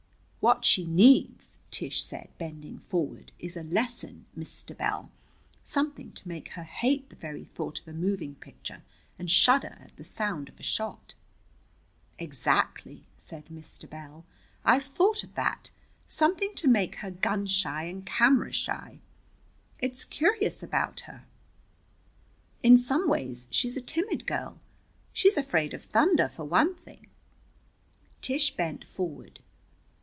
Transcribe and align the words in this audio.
"What 0.41 0.65
she 0.65 0.85
needs," 0.87 1.59
Tish 1.69 2.03
said, 2.03 2.29
bending 2.39 2.79
forward, 2.79 3.31
"is 3.37 3.55
a 3.55 3.61
lesson, 3.61 4.25
Mr. 4.35 4.75
Bell 4.75 5.11
something 5.61 6.11
to 6.13 6.27
make 6.27 6.47
her 6.53 6.63
hate 6.63 7.11
the 7.11 7.15
very 7.15 7.43
thought 7.45 7.79
of 7.79 7.87
a 7.87 7.93
moving 7.93 8.33
picture 8.33 8.81
and 9.19 9.29
shudder 9.29 9.77
at 9.79 9.95
the 9.97 10.03
sound 10.03 10.49
of 10.49 10.59
a 10.59 10.63
shot." 10.63 11.13
"Exactly," 12.17 13.05
said 13.19 13.45
Mr. 13.49 13.87
Bell. 13.87 14.25
"I've 14.65 14.85
thought 14.85 15.23
of 15.23 15.35
that. 15.35 15.69
Something 16.07 16.55
to 16.55 16.67
make 16.67 16.95
her 16.95 17.11
gun 17.11 17.45
shy 17.45 17.83
and 17.83 18.03
camera 18.03 18.51
shy. 18.51 18.97
It's 19.77 20.03
curious 20.05 20.63
about 20.63 21.01
her. 21.01 21.25
In 22.63 22.79
some 22.79 23.07
ways 23.07 23.47
she's 23.51 23.77
a 23.77 23.79
timid 23.81 24.25
girl. 24.25 24.59
She's 25.13 25.37
afraid 25.37 25.75
of 25.75 25.83
thunder, 25.83 26.27
for 26.27 26.45
one 26.45 26.73
thing." 26.73 27.09
Tish 28.21 28.55
bent 28.55 28.87
forward. 28.87 29.39